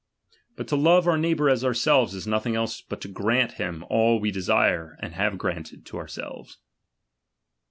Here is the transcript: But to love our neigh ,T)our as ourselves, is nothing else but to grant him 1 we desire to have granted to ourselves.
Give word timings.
But 0.55 0.67
to 0.69 0.75
love 0.75 1.07
our 1.07 1.15
neigh 1.15 1.35
,T)our 1.35 1.47
as 1.51 1.63
ourselves, 1.63 2.15
is 2.15 2.25
nothing 2.25 2.55
else 2.55 2.81
but 2.81 3.01
to 3.01 3.07
grant 3.07 3.51
him 3.61 3.85
1 3.87 4.19
we 4.19 4.31
desire 4.31 4.97
to 4.99 5.09
have 5.09 5.37
granted 5.37 5.85
to 5.85 5.97
ourselves. 5.97 6.57